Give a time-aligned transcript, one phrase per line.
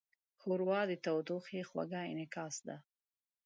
[0.39, 2.77] ښوروا د تودوخې خوږه انعکاس ده.